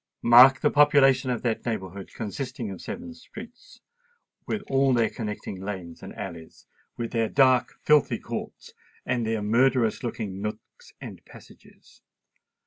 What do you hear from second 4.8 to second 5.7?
their connecting